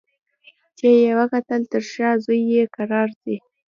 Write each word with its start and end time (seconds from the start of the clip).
چي 0.77 0.89
یې 1.03 1.11
وکتل 1.19 1.61
تر 1.71 1.83
شا 1.93 2.09
زوی 2.23 2.41
یې 2.53 2.63
کرار 2.75 3.09
ځي 3.21 3.35